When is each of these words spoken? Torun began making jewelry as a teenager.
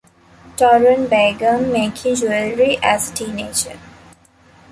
Torun 0.57 1.03
began 1.11 1.71
making 1.71 2.15
jewelry 2.15 2.79
as 2.81 3.11
a 3.11 3.13
teenager. 3.13 3.77